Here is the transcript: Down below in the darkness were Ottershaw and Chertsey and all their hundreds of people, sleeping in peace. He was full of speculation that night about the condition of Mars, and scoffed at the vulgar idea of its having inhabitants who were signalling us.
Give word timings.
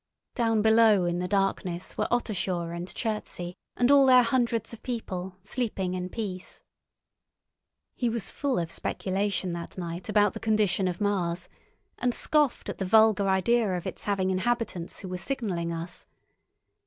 Down 0.33 0.63
below 0.63 1.05
in 1.05 1.19
the 1.19 1.27
darkness 1.27 1.95
were 1.95 2.07
Ottershaw 2.09 2.75
and 2.75 2.91
Chertsey 2.95 3.53
and 3.77 3.91
all 3.91 4.07
their 4.07 4.23
hundreds 4.23 4.73
of 4.73 4.81
people, 4.81 5.35
sleeping 5.43 5.93
in 5.93 6.09
peace. 6.09 6.63
He 7.93 8.09
was 8.09 8.31
full 8.31 8.57
of 8.57 8.71
speculation 8.71 9.53
that 9.53 9.77
night 9.77 10.09
about 10.09 10.33
the 10.33 10.39
condition 10.39 10.87
of 10.87 11.01
Mars, 11.01 11.49
and 11.99 12.15
scoffed 12.15 12.67
at 12.67 12.79
the 12.79 12.83
vulgar 12.83 13.27
idea 13.29 13.77
of 13.77 13.85
its 13.85 14.05
having 14.05 14.31
inhabitants 14.31 15.01
who 15.01 15.07
were 15.07 15.19
signalling 15.19 15.71
us. 15.71 16.07